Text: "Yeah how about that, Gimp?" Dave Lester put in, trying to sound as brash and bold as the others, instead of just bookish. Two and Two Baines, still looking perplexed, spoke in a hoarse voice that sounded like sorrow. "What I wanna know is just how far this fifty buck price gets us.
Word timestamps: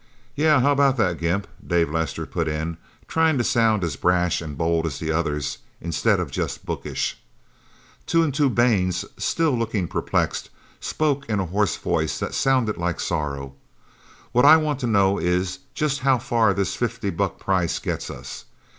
"Yeah 0.35 0.61
how 0.61 0.71
about 0.71 0.97
that, 0.97 1.19
Gimp?" 1.19 1.45
Dave 1.63 1.91
Lester 1.91 2.25
put 2.25 2.47
in, 2.47 2.77
trying 3.07 3.37
to 3.37 3.43
sound 3.43 3.83
as 3.83 3.95
brash 3.95 4.41
and 4.41 4.57
bold 4.57 4.87
as 4.87 4.97
the 4.97 5.11
others, 5.11 5.59
instead 5.79 6.19
of 6.19 6.31
just 6.31 6.65
bookish. 6.65 7.19
Two 8.07 8.23
and 8.23 8.33
Two 8.33 8.49
Baines, 8.49 9.05
still 9.17 9.55
looking 9.55 9.87
perplexed, 9.87 10.49
spoke 10.79 11.29
in 11.29 11.39
a 11.39 11.45
hoarse 11.45 11.77
voice 11.77 12.17
that 12.17 12.33
sounded 12.33 12.77
like 12.77 12.99
sorrow. 12.99 13.53
"What 14.31 14.43
I 14.43 14.57
wanna 14.57 14.87
know 14.87 15.19
is 15.19 15.59
just 15.75 15.99
how 15.99 16.17
far 16.17 16.51
this 16.55 16.73
fifty 16.73 17.11
buck 17.11 17.37
price 17.37 17.77
gets 17.77 18.09
us. 18.09 18.45